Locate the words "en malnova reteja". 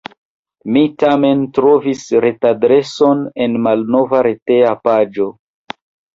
3.47-4.75